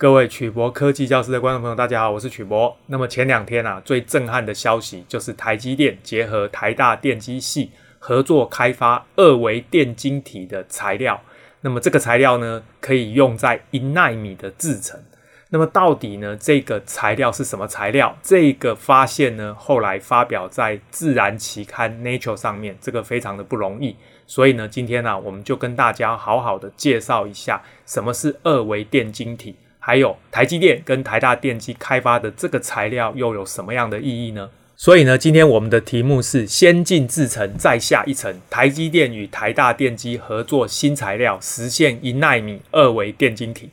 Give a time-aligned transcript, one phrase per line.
[0.00, 2.76] 各位曲博科技教室的观众朋友，大家好，我是曲博。
[2.86, 11.20] 那么前两天啊，最震撼的消息就是台积电结合台大电机系合作开发二维电晶体的材料。
[11.62, 15.02] 那么这个材料呢，可以用在一纳米的制程。
[15.48, 18.16] 那么到底呢，这个材料是什么材料？
[18.22, 23.96] 这个发现呢，后来发表在《自然》期刊 Nature 上面，这个非常的不容易。
[24.28, 29.56] 所以呢，今天呢、啊，我们就跟大家好好的介绍一下什么是二维电晶体。
[29.88, 34.50] 还有台积电跟台大电机开发的这个材料又有什么样的意义呢？
[34.76, 43.70] 所以呢，今天我们的题目是先进制程再下一层，台积电与台大电机合作新材料，实现一奈米二维电晶体。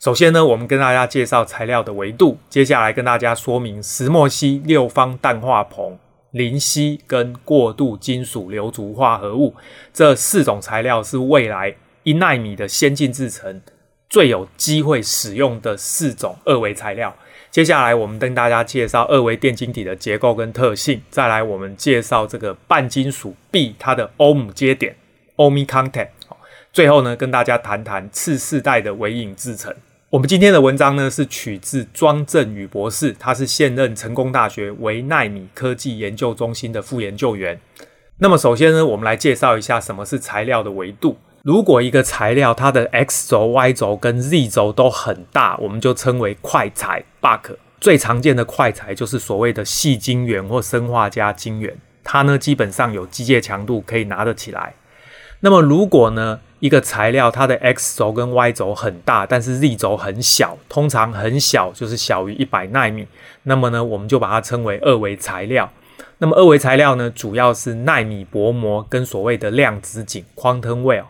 [0.00, 5.92] 首先呢，我们跟大家介绍材料的维度，接下来跟大家说明石墨烯、六方氮化硼、
[6.32, 9.54] 磷烯跟过渡金属硫族化合物
[9.92, 13.62] 这四种材料是未来一奈米的先进制程。
[14.14, 17.12] 最有机会使用的四种二维材料。
[17.50, 21.02] 接下来，我们跟大家介绍二维电晶体的结构跟特性。
[21.10, 24.94] 再来，我们介绍这个半金属 B 它的欧姆接点
[25.34, 26.10] （ohmic contact）。
[26.72, 29.74] 最后呢，跟大家谈谈次世代的微影制程。
[30.10, 37.58] 我们今天的文章呢，是取自庄振宇博士，他是现任成功大学微奈米科技研究中心的副研究员。
[38.18, 41.18] 那么，首先呢，我们来介绍一下什么是材料的维度。
[41.44, 47.56] 如果一个材料它的 x 轴、y 轴跟 z 轴都很大，我们就称为快材 （bulk）。
[47.78, 54.72] 最常见的快材就是所谓的细晶圆或砷化镓晶圆，它呢基本上有机械强度可以拿得起来。
[55.40, 63.06] 那么如果呢一个材料它的 x 轴跟 y 轴很大，但是 z 轴很小，通常很小就是小于一百纳米，
[63.42, 65.70] 那么呢我们就把它称为二维材料。
[66.16, 71.04] 那么二维材料呢主要是纳米薄膜跟所谓的量子井 （quantum well）。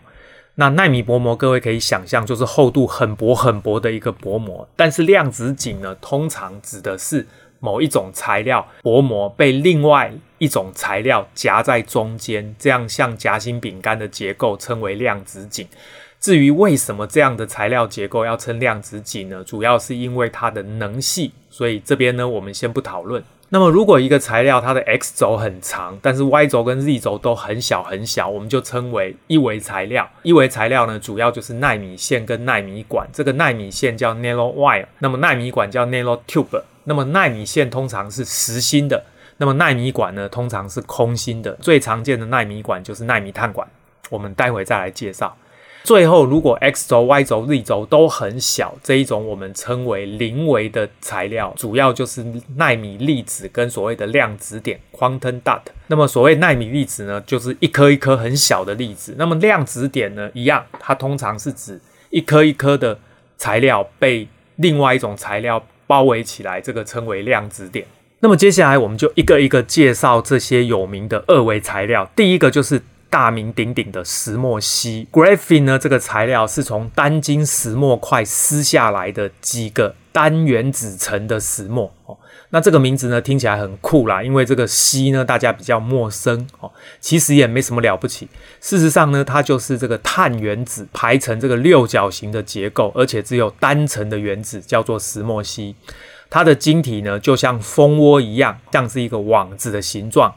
[0.57, 4.67] 那纳米薄膜，各位可以想象，就是厚度很薄很薄的一个薄膜。
[4.75, 7.27] 但是量子井呢，通常指的是
[7.59, 15.67] 某一种材料薄膜被另外一种材料夹在中间，这样像夹心饼干的结构称为量子井。
[16.21, 19.43] 至于为什么这样的材料结构要称量子井呢？
[19.43, 23.21] 主要是因为它的能系，所以这边呢，我们先不讨论。
[23.49, 30.09] 那么，如果一个材料它的 x 轴很长，但是 y 轴跟 z 轴都很小很小，我们就称为一维材料。
[30.23, 33.07] 一维材料呢，主要就是奈米线跟奈米管。
[33.13, 36.63] 这个奈米线叫 nanowire，那么奈米管叫 nanotube。
[36.85, 39.03] 那么奈米线通常是实心的，
[39.37, 41.53] 那么奈米管呢，通常是空心的。
[41.61, 43.67] 最常见的奈米管就是奈米碳管，
[44.09, 45.35] 我们待会再来介绍。
[45.85, 52.25] 最后，如果 x 轴、y 轴、z 轴都很小，这一种我们称为零维的材料，主要就是
[52.55, 55.61] 奈米粒子跟所谓的量子点 （quantum dot）。
[55.85, 59.13] 那么，所谓奈米粒子呢，就是一颗一颗很小的粒子。
[59.15, 61.79] 那么，量子点呢，一样，它通常是指
[62.09, 62.97] 一颗一颗的
[63.37, 67.85] 材料被另外一种材料包围起来，这个称为量子点。
[68.21, 72.09] 那么，接下来我们就一个一个介绍这些有名的二维材料。
[72.15, 72.81] 第一个就是。
[73.09, 82.17] 大名鼎鼎的石墨烯 Graphene 呢，这个材料是从单晶石墨块撕下来的几个单原子层的石墨哦。
[82.49, 86.71] 那这个名字呢，听起来很酷啦，因为这个烯呢，大家比较陌生哦。
[87.01, 88.29] 其实也没什么了不起，
[88.61, 95.75] 事实上呢，它就是这个碳原子排成这个六角形的结构，而且只有单层的原子，叫做石墨烯。
[96.29, 100.33] 它的晶体呢，就像蜂窝一样，像是一个网子的形状。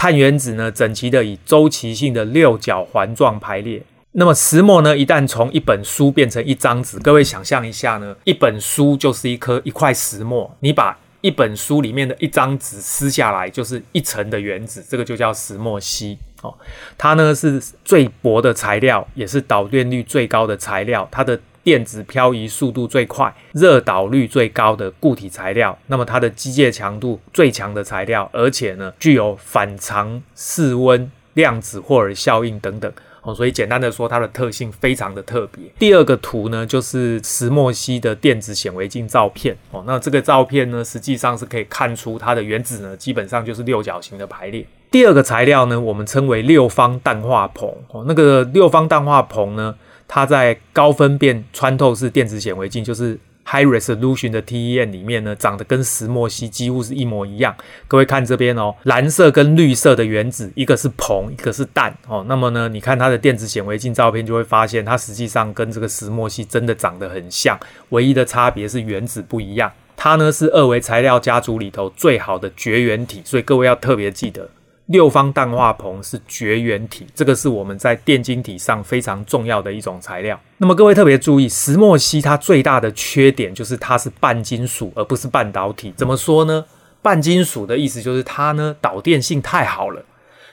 [0.00, 3.82] 碳原子呢，整齐的以周期性的六角环状排列。
[4.12, 16.54] 那么石墨呢，一旦从一本书变成一张纸，各位想象一下呢，一本书就是一颗一块石墨，你把一本书里面的一张纸撕下来，就是一层的原子，这个就叫石墨烯哦。
[16.96, 21.38] 它呢是最薄的材料，也是导电率最高的材料，它的。
[21.70, 32.92] 电子漂移速度最快、热导率最高的固体材料，那么它的机械强度最强的材料，而且呢具有反常室温、量子霍尔效应等等
[33.22, 35.62] 哦，所以简单的说，它的特性非常的特别。
[35.78, 44.66] 第二个图呢，就是石墨烯的电子显微镜照片哦，那这个照片呢，实际上是可以看出它的原子呢，基本上就是六角形的排列。
[44.90, 49.76] 第二个材料呢，我们称为六方氮化硼哦，那个六方氮化硼呢。
[50.12, 57.54] 它在高分辨穿透式电子显微镜，就是 High Resolution 的 TEM 里面呢，长得跟石墨烯几乎是一模一样。
[57.86, 62.24] 各位看这边哦，蓝色跟绿色的原子，一个是硼，一个是氮哦。
[62.28, 67.56] 那么呢，你看它的电子显微镜照片，就会发现它实际上跟这个石墨烯真的长得很像，
[67.90, 69.70] 唯一的差别是原子不一样。
[69.96, 74.48] 它呢是二维材料家族里头最好的绝缘体，所以各位要特别记得。
[74.90, 80.38] 六方氮化硼是绝缘体，这个是我们在电晶体上非常重要的一种材料。
[80.56, 85.94] 那么各位特别注意，石墨烯它最大的缺点就是它是半金属，而不是半导体。
[85.96, 86.64] 怎么说呢？
[87.02, 90.02] 半金属的意思就是它呢导电性太好了，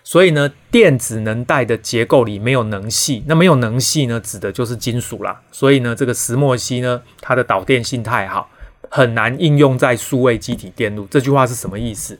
[0.03, 5.41] 所以呢电子能带的结构里没有能系，那没有能系呢指的就是金属啦。
[5.51, 8.47] 所以呢这个石墨烯呢它的导电性太好，
[8.91, 11.07] 很难应用在数位机体电路。
[11.09, 12.19] 这句话是什么意思？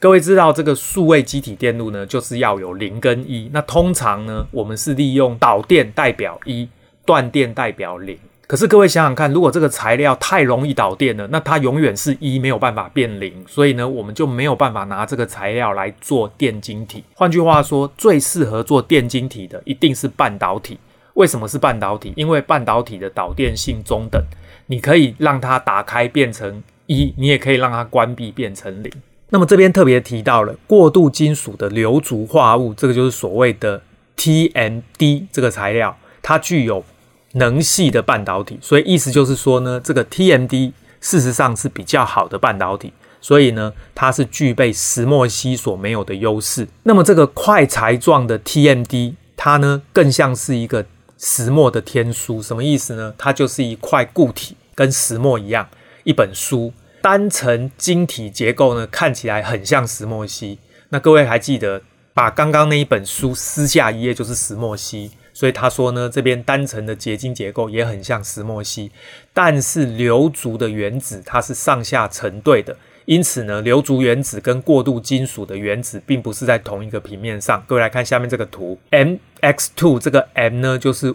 [0.00, 3.50] 各位知道这个数位机体电路呢，就是要有零跟一。
[3.52, 6.66] 那通常呢，我们是利用导电代表一，
[7.04, 8.18] 断电代表零。
[8.46, 13.44] 可是各位想想看，如果这个材料太容易导电了，那它永远是一，没有办法变零。
[13.46, 17.04] 所以呢，我们就没有办法拿这个材料来做电晶体。
[17.12, 20.78] 换句话说，最适合做电晶体的一定是半导体。
[21.12, 22.14] 为什么是半导体？
[22.16, 24.18] 因为半导体的导电性中等，
[24.64, 28.90] 你可以让它打开变成一，你也可以让它关闭变成零。
[29.30, 33.80] 那么这边特别提到了过渡金属的硫族化物，这个就是所谓的
[34.16, 36.84] TMD 这个材料，它具有
[37.32, 46.66] 能系的半导体，所以意思就是说呢，这个 TMD 事实上是比较好的半导体，所以呢，它是具备石墨烯所没有的优势。
[46.82, 50.84] 那么这个块材状的 TMD，它呢更像是一个
[51.18, 53.14] 石墨的天书，什么意思呢？
[53.16, 55.68] 它就是一块固体，跟石墨一样，
[56.02, 56.72] 一本书。
[57.02, 60.58] 单层晶体结构呢，看起来很像石墨烯。
[60.90, 61.82] 那各位还记得，
[62.12, 65.10] 把刚刚那一本书撕下一页就是石墨烯。
[65.32, 68.90] 所以他说呢，这边单层的结晶结构也很像石墨烯。
[69.32, 72.76] 但是流族的原子它是上下成对的，
[73.06, 77.62] 因此呢，流族原子跟过渡金属的原子并不是在同一个平面上。
[77.66, 81.14] 各位来看下面这个图，MX2 这个 M 呢就是。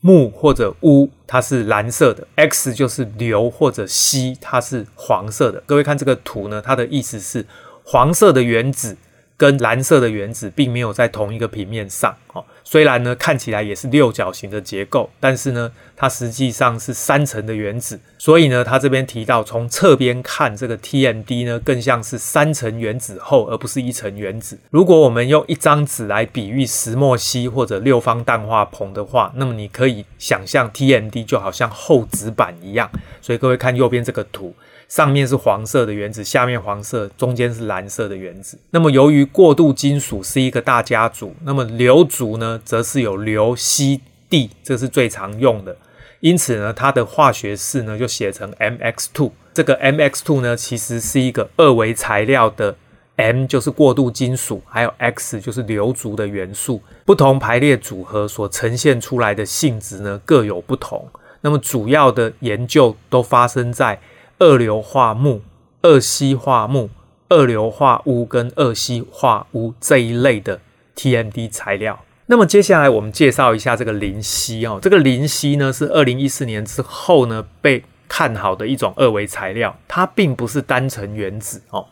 [0.00, 5.62] 木或者钨，它是蓝色的；X 就是硫或者硒，它是黄色的。
[5.66, 7.46] 各位看这个图呢，它的意思是
[7.84, 8.96] 黄色的原子。
[9.38, 24.58] 跟蓝色的原子并没有在同一个平面上哦，虽然呢看起来也是六角形的结构，但是呢它实际上是三层的原子，所以呢它这边提到从侧边看这个 TMD 呢更像是三层原子厚而不是一层原子。
[24.70, 32.90] 如果我们用一张纸来比喻石墨烯或者六方氮化硼的话，那么你可以想象 TMD 就好像厚纸板一样。
[33.22, 34.52] 所以各位看右边这个图。
[34.88, 38.58] 上面是黄色的原子，下面黄色，中间是蓝色的原子。
[38.70, 44.00] 那么由于过渡金属是一个大家族，那么流族呢，则是有硫、硒、
[44.30, 45.76] 銻，这是最常用的。
[46.20, 49.30] 因此呢，它的化学式呢就写成 MX2。
[49.52, 52.74] 这个 MX2 呢，其实是一个二维材料的
[53.16, 56.80] M 就是过渡金属，还有 X 就是流族的元素。
[57.04, 61.08] 不同排列组合所呈现出来的性质呢各有不同。
[61.40, 63.98] 那么主要的研究都发生在
[64.38, 65.40] 二硫化钼、
[65.82, 66.88] 二硒化钼、
[67.28, 70.60] 二硫化钨跟二硒化钨这一类的
[70.94, 71.98] TMD 材料。
[72.26, 81.86] 那么接下来我们介绍一下这个磷硒哦，这个磷硒呢是二零一四年之后呢被看好的一种二维材料，它并不是单层原子哦，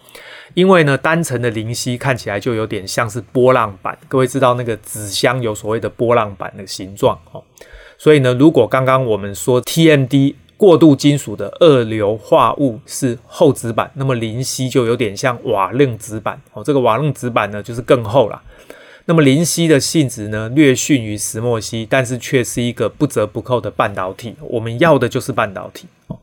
[0.55, 7.43] 因为呢单层的磷硒看起来就有点像是波浪板，各位知道那个纸箱有所谓的波浪板的形状哦，
[7.97, 16.65] 所以呢如果刚刚我们说 TMD 过渡金属的二硫化物是厚纸板，那么磷烯就有点像瓦楞纸板哦。
[16.65, 18.43] 这个瓦楞纸板呢，就是更厚了。
[19.05, 24.35] 那么磷烯的性质呢，略逊于石墨烯，但是却是一个不折不扣的半导体。
[24.41, 26.17] 我们要的就是半导体哦，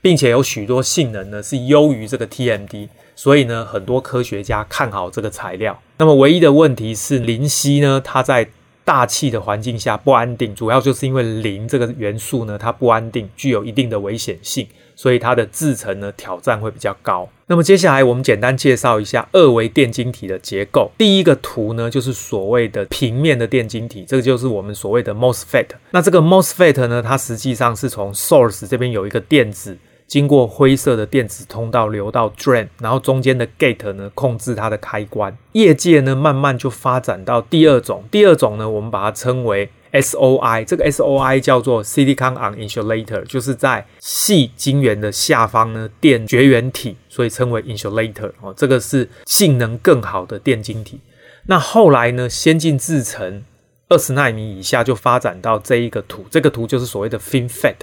[0.00, 5.78] 并且有许多性能呢是优于这个 TMD，所以呢，很多科学家看好这个材料。
[5.98, 8.48] 那么唯一的问题是磷烯呢，它在
[8.92, 17.26] 大气的环境下不安定，主要就是因为磷这个元素呢，它不安定，具有一定的危险性，所以它的制程呢挑战会比较高。
[17.46, 20.90] 那么接下来我们简单介绍一下二维电晶体的结构。
[20.98, 25.68] 第一个图呢就是所谓的平面的电晶体，这个就是我们所谓的 MOSFET。
[25.92, 29.78] 那这个 MOSFET 呢，它实际上是从 source 这边有一个电子。
[30.12, 35.34] 经过灰色的电子通道流到 drain，然后中间的 gate 呢控制它的开关。
[35.52, 51.00] 业界呢慢慢就发展到第二种，第二种呢我们把它称为 SOI，这个 SOI 叫做 Silicon on Insulator，就是在细晶圆的下方呢电绝缘体，所以称为 insulator 哦，这个是性能更好的电晶体。
[51.46, 53.42] 那后来呢先进制程
[53.88, 57.76] 二十奈米以下就发展到这一个图，这个图就是所谓的 FinFET。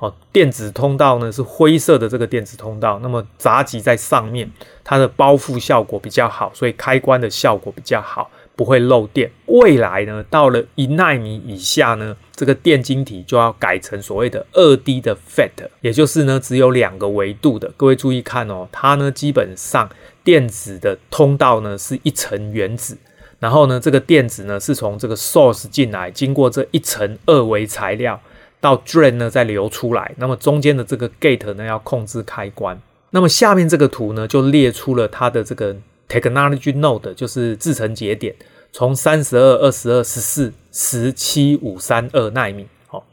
[0.00, 4.50] 哦，电子通道呢是灰色的这个电子通道，那么闸极在上面，
[4.82, 9.30] 它的包覆效果比较好，所以开关的效果比较好，不会漏电。
[9.44, 17.70] 未来呢，到了一纳米以下呢，这个电晶体就要改成所谓的二 D 的 FET，也就是呢只有两个维度的。
[17.76, 19.90] 各位注意看哦，它呢基本上
[20.24, 22.96] 电子的通道呢是一层原子，
[23.38, 28.18] 然后呢这个电子呢是从这个 source 进来，经过这一层二维材料
[28.60, 30.14] 到 drain 呢再流出来。
[30.16, 32.80] 那么中间的这个 gate 呢要控制开关。
[33.10, 35.74] 那么下面这个图呢就列出了它的这个
[36.08, 38.34] technology node，就是制程节点。
[38.72, 43.04] 从三十二、二十二、十四、十七、五三二奈米，好，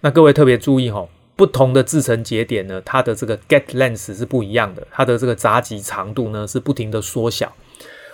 [0.00, 1.06] 那各位特别注意哈，
[1.36, 7.52] 不同的制程节点呢，它的这个 gate length 是不一样的，它的这个闸极长度呢是不停的缩小。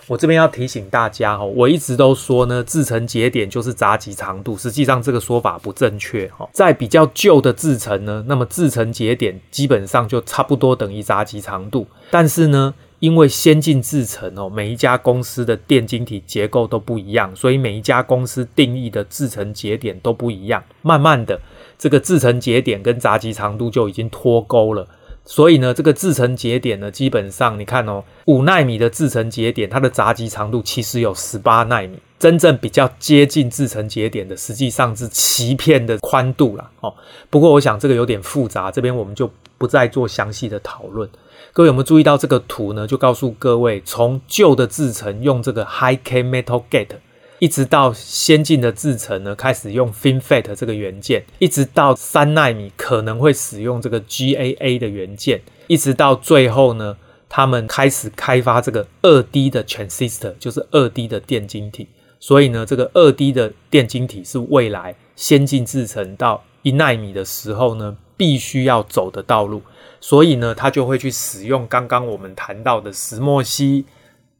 [0.08, 12.74] 我这边要提醒大家哈，我一直都说呢，制程节点就是闸极长度，实际上这个说法不正确哈，在比较旧的制程呢，那么制程节点基本上就差不多等于闸极长度，但是呢。
[13.00, 20.60] 因为先进制程哦，每一家公司的电晶体结构都不一样，所以每一家公司定义的制程节点都不一样。
[20.82, 21.40] 慢慢的，
[21.78, 24.84] 这个制程节点跟闸极长度就已经脱钩了。
[25.30, 31.98] 所以呢，这个制程节点呢，基本上你看哦，五奈米的制程节点，它的闸极长度其实有十八奈米。
[32.18, 36.70] 真正比较接近制程节点的，实际上是鳍片的宽度啦。
[36.80, 36.94] 哦。
[37.28, 41.06] 不过我想这个有点复杂，这边我们就不再做详细的讨论。
[41.52, 42.86] 各位有没有注意到这个图呢？
[42.86, 46.96] 就告诉各位，从旧的制程用这个 High-K Metal Gate，
[47.38, 56.96] 一直到先进的制程呢，开始用 FinFET 这个元件，一直到三纳米可能会使用这个 GAA 的元件，一直到最后呢，
[57.28, 61.88] 他们开始开发这个二 D 的 Transistor，就是二 D 的电晶体。
[62.20, 69.62] 所以呢，这个二 D 的电晶体是未来先进制程到一纳米的时候呢，必须要走的道路。
[70.00, 73.84] 所以呢，它就会去使用刚刚我们谈到的石墨烯、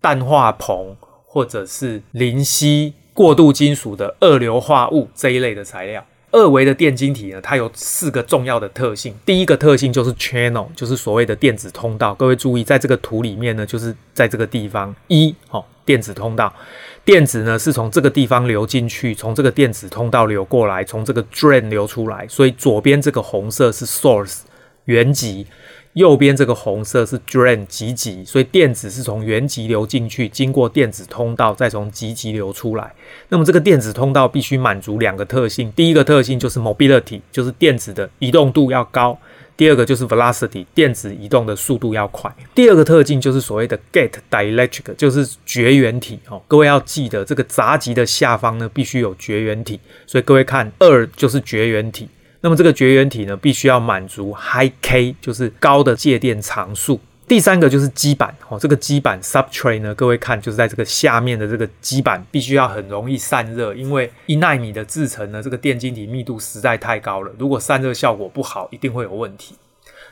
[0.00, 0.96] 氮化硼
[1.30, 6.04] 或者是磷烯过渡金属的二硫化物这一类的材料。
[6.30, 9.14] 二维的电晶体呢，它有四个重要的特性。
[9.26, 12.14] 第一个特性就是 channel，就是所谓的电子通道。
[12.14, 16.52] 各位注意，在这个图里面呢，就是在这个地方一，哦，电子通道，
[17.04, 22.26] 电子呢是从这个地方流进去，从这个电子通道流过来，从这个 drain 流出来。
[22.28, 24.40] 所以左边这个红色是 source。
[24.84, 25.46] 原极，
[25.98, 32.94] 右边这个红色是 drain 极极，所以电子是从原极流进去，经过电子通道，再从极极流出来。
[33.30, 39.18] 那么这个电子通道必须满足两个特性，第一个特性就是 mobility，就是电子的移动度要高；
[39.56, 42.32] 第二个就是 velocity，电子移动的速度要快。
[42.54, 46.20] 第二个特性就是所谓的 gate dielectric，就是绝缘体。
[46.28, 52.08] 哦，各位要记得这个闸极的下方呢必须有绝缘体，所以各位看二就是绝缘体。
[52.48, 56.98] 那么这个绝缘体呢，必须要满足 high K，就是高的介电常数。
[57.26, 69.54] 第三个就是基板哦，这个基板 substrate 呢，各位看就是在这个下面的这个基板，必须要很容易散热，因为一纳米的制程呢，这个电晶体密度实在太高了，如果散热效果不好，一定会有问题。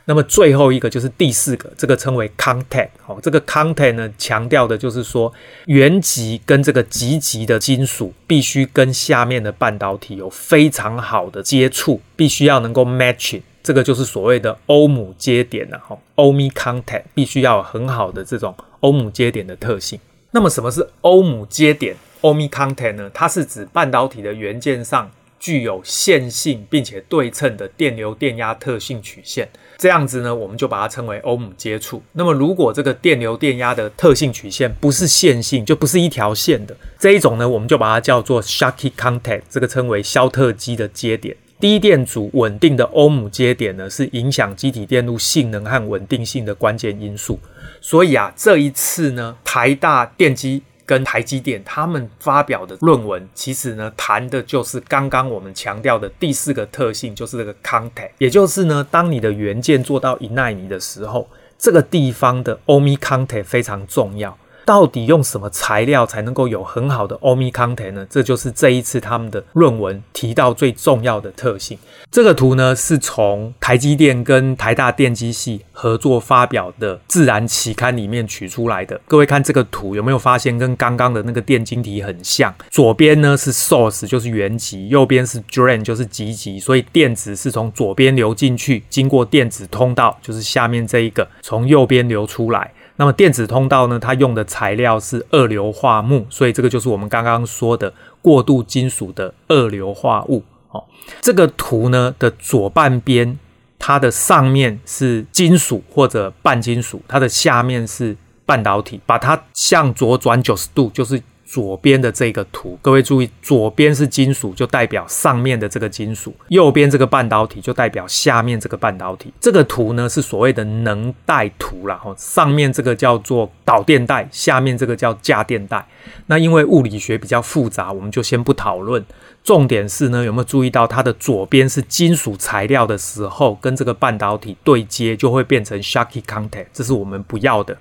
[0.09, 5.31] 那么最后一个就是第四个，这个称为 contact 哦，这个 contact 呢，强调的就是说，
[5.65, 19.99] 原极跟这个极极的金属必须跟下面的半导体有非常好的接触，必须要能够 matching，这个就是所谓的欧姆接点了哈，ohmic contact 必须要有很好的这种欧姆接点的特性。
[20.31, 23.11] 那么什么是欧姆接点 ohmic contact 呢？
[23.13, 25.11] 它是指半导体的元件上
[25.47, 29.47] 具有线性并且对称的电流电压特性曲线。
[29.77, 32.03] 这样子呢，我们就把它称为欧姆接触。
[32.11, 41.33] 那么，如果这个电流电压的特性曲线不是线性，就不是一条线的这一种呢，我们就把它叫做 Schottky contact，这个称为肖特基的接点。
[41.61, 47.39] 低电阻稳定的欧姆接点呢，是影响机体电路性能和稳定性的关键因素。
[47.79, 50.61] 所以啊，这一次呢，台大电机。
[50.87, 61.29] 跟台积电他们发表的论文，其实呢谈的就是刚刚我们强调的第四个特性，就是这个 contact，也就是呢，当你的元件做到一纳米的时候，
[61.59, 64.35] 这个地方的 omi contact 非常重要。
[64.67, 68.05] 到底用什么材料才能够有很好的 ohmic contact 呢？
[68.09, 71.79] 这就是这一次他们的论文提到最重要的特性。
[72.11, 78.99] 这个图呢是从台积电跟台大电机系合作发表的《自然》期刊里面取出来的。
[79.07, 82.53] 各位看这个图有没有发现跟刚刚的那个电晶体很像？
[82.69, 92.73] 左边呢是 source 就是原极，右边是 drain 就是极极，所以电子是从左边流进去，经过电子通道就是下面这一个，从右边流出来。
[92.97, 100.43] 那么电子通道呢，它用的材料是二硫化钼，所以这个就是我们刚刚说的过渡金属的二硫化物。
[100.69, 100.83] 哦，
[101.21, 103.37] 这个图呢的左半边，
[103.79, 108.99] 它的上面是金属或者半金属，它的下面是半导体。
[109.05, 112.77] 把它向左转九十度，就是左边的这个图。
[112.81, 119.33] 各位注意，左边是金属，就代表上面的这个金属；右边这个半导体就代表下面这个半导体。
[119.39, 125.87] 这个图呢是所谓的能带图啦，上面这个叫做导电带，下面这个叫价电带。
[126.25, 129.03] 那因为物理学比较复杂，我们就先不讨论。
[129.43, 137.77] 重点是呢，有没有注意到它的左边是金属材料的时候，跟这个半导体对接就会变成 shocky contact，这是我们不要的。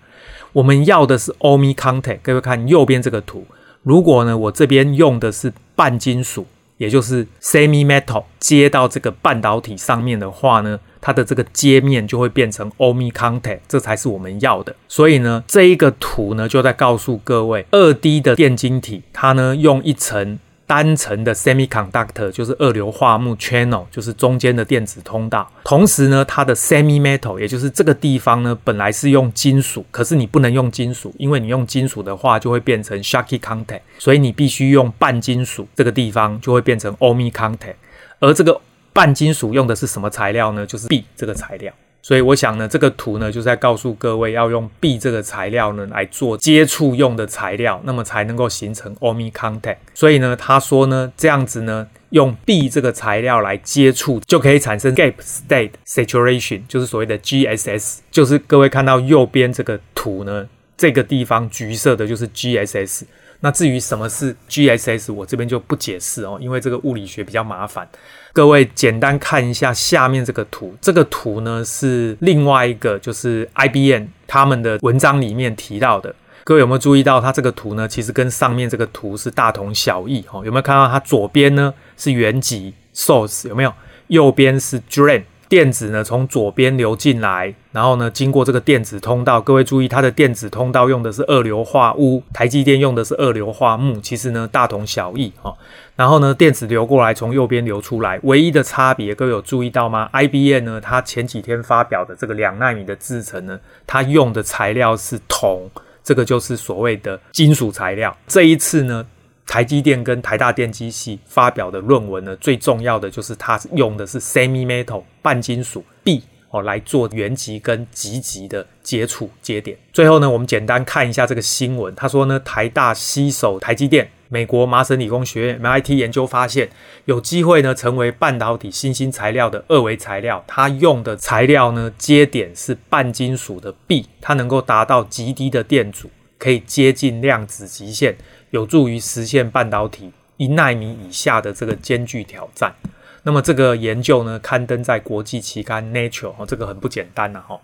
[0.57, 2.21] 我们要的是 omi contact。
[2.23, 3.45] 各位看右边这个图，
[3.83, 6.47] 如果呢我这边用的是半金属，
[6.79, 14.75] 也就是 semi metal 接到这个半导体上面的话呢，它的这个接面就会变成 Ohmic contact，这才是我们要的。
[14.89, 20.39] 所以呢，这一个图呢就在告诉各位，二 D 的电晶体，它呢用一层。
[20.67, 25.49] 单层的 semiconductor 就是二硫化鉬 channel，就是中间的电子通道。
[25.63, 37.77] 同时呢，它的 semi metal，也就是这个地方呢，本来是用金属，可是你不能用金属，因为你用金属的话就会变成 s h o c k y contact，所以你必须用半金属，这个地方就会变成 Ohmic contact。
[38.19, 38.61] 而这个
[38.93, 40.67] 半金属用的是什么材料呢？
[40.67, 41.73] 就是 B 这个材料。
[42.07, 49.79] 所以我想呢，这个图呢就是在告诉各位，要用 B 这个材料呢来做接触用的材料，那么才能够形成 Ohmic contact。
[49.93, 57.99] 所以呢，他说呢，这样子呢，用 B 这个材料来接触，就可以产生 gap state saturation，就是所谓的 GSS。
[58.13, 60.47] 就是各位看到右边这个图呢，
[60.77, 63.03] 这个地方橘色的就是 GSS。
[63.41, 67.89] 那至于什么是 GSS，我这边就不解释哦，因为这个物理学比较麻烦。
[68.33, 76.15] 各位简单看一下下面这个图，这个图呢是另外一个，就是 IBM 他们的文章里面提到的。
[76.45, 80.45] 各位有没有注意到，它这个图呢，其实跟上面这个图是大同小异哈？
[80.45, 83.73] 有没有看到它左边呢是原极 source 有没有？
[84.09, 85.23] 右边是 drain。
[85.49, 89.41] 电子呢从左边流进来，然后呢经过这个电子通道。
[89.41, 95.55] 各位注意，它的电子通道用的是二硫化鎢，台积电用的是二硫化鉬，其实呢大同小异哈。
[95.95, 105.71] 然后呢电子流过来，从右边流出来，唯一的差别，各位有注意到吗？IBM 呢它前几天发表的这个两奈米的制程呢，它用的材料是铜，
[106.03, 108.17] 这个就是所谓的金属材料。
[108.27, 109.07] 这一次呢。
[109.47, 119.79] 台积电跟台大电机系发表的论文呢，最重要的就是它用的是 semi metal 半金属 B 哦来做原极跟极极的接触接点。
[119.93, 121.95] 最后呢，我们简单看一下这个新闻。
[121.95, 126.69] 他说呢，台大携手台积电、美国麻省理工学院 MIT 研究发现，
[127.05, 130.45] 有机会呢成为半导体新兴材料的二维材料。
[130.47, 138.17] 它用的材料呢接点是半金属的 B，，它能够达到极低的电阻，可以接近量子极限。
[138.51, 142.75] 有助于实现半导体一纳米以下的这个艰巨挑战。
[143.23, 147.59] 那么这个研究呢，刊登在国际期刊 Nature 哦，这个很不简单呐哈。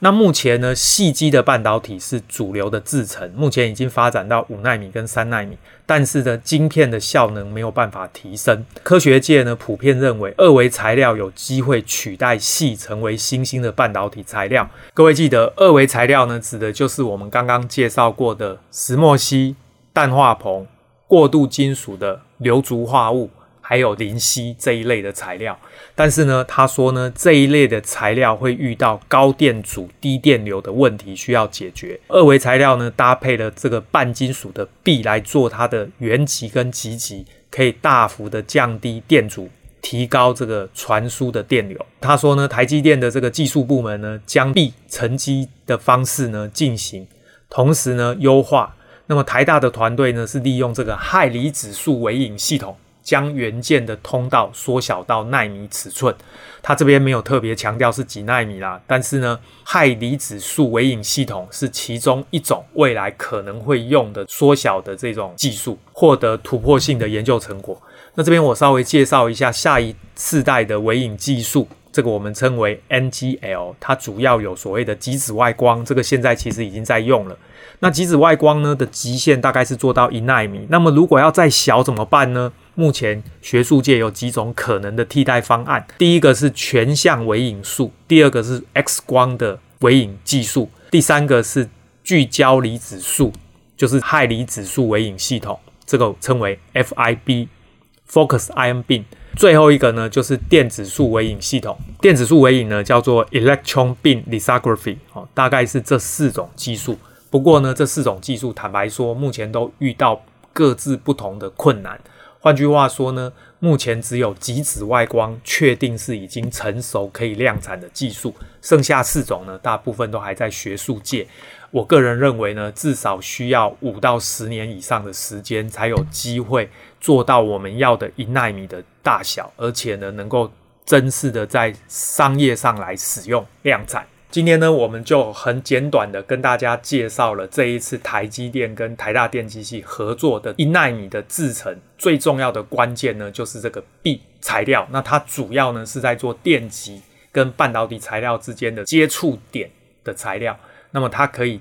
[0.00, 8.64] 那目前呢，细基的半导体是主流的制程，目前已经发展到五纳米跟三纳米，但是呢，晶片的效能没有办法提升。
[8.82, 14.68] 科学界呢，普遍认为二维材料有机会取代矽，成为新兴的半导体材料。
[14.92, 19.56] 各位记得，二维材料呢，指的就是我们刚刚介绍过的石墨烯。
[19.98, 20.64] 氮化硼、
[21.08, 23.28] 过渡金属的硫族化物，
[23.60, 25.58] 还有磷烯这一类的材料，
[25.96, 31.98] 但是呢，他说呢，这一类的材料会遇到高电阻、低电流的问题，需要解决。
[32.06, 39.48] 二维材料呢，搭配了这个半金属的鋯来做它的原极跟极极，可以大幅的降低电阻，
[39.82, 41.76] 提高这个传输的电流。
[42.00, 47.04] 他说呢，台积电的这个技术部门呢，将鋯沉积的方式呢进行，
[47.50, 48.76] 同时呢优化。
[49.08, 56.14] 那么台大的团队呢，是利用这个氦离子束微影系统，将元件的通道缩小到纳米尺寸。
[56.62, 67.80] 它这边没有特别强调是几纳米啦，但是呢，氦离子束微影系统是其中一种未来可能会用的缩小的这种技术，获得突破性的研究成果。
[68.14, 71.66] 那这边我稍微介绍一下下一次代的微影技术，
[71.98, 77.36] 这个我们称为 NGL，它主要有所谓的极紫外光，这个现在其实已经在用了。
[77.80, 80.64] 那极紫外光呢的极限大概是做到一奈米。
[80.70, 82.52] 那么如果要再小怎么办呢？
[82.76, 85.84] 目前学术界有几种可能的替代方案。
[85.98, 91.68] 第一个是全相微影术，第二个是 X 光的微影技术，第三个是
[92.04, 93.32] 聚焦离子束，
[93.76, 99.02] 就是氦离子束微影系统，这个称为 FIB（Focus Ion Beam）。
[99.38, 106.98] 最后一个呢就是电子束微影系统，电子束微影呢叫做 Electron Beam Lithography，哦，大概是这四种技术。
[107.30, 110.20] 不过呢，这四种技术，坦白说，目前都遇到
[110.52, 112.00] 各自不同的困难。
[112.40, 121.24] 换句话说呢，目前只有极紫外光确定是已经成熟可以量产的技术，剩下四种呢，大部分都还在学术界。
[121.70, 126.68] 我个人认为呢，至少需要五到十年以上的时间，才有机会
[127.00, 130.50] 做到我们要的一纳米的大小，而且呢，能够
[130.84, 134.06] 真实的在商业上来使用量产。
[134.30, 144.86] 今天呢，我们就很简短的跟大家介绍了这一次台积电跟台大电机系合作的一纳米的制程，最重要的关键呢，就是这个 B 材料。
[144.90, 147.00] 那它主要呢是在做电极
[147.32, 149.70] 跟半导体材料之间的接触点
[150.04, 150.58] 的材料，
[150.90, 151.58] 那么它可以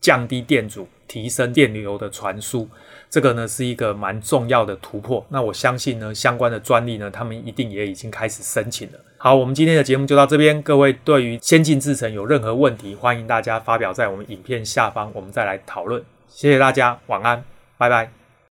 [0.00, 2.68] 降低电阻，提升电流的传输。
[3.10, 8.98] 这个呢是一个蛮重要的突破，那我相信呢相关的专利呢，他们一定也已经开始申请了。
[9.16, 16.04] 好，我们今天的节目就到这边，各位对于先进制程有任何问题，欢迎大家发表在我们影片下方，我们再来讨论。
[16.28, 17.42] 谢谢大家，晚安，
[17.78, 18.17] 拜拜。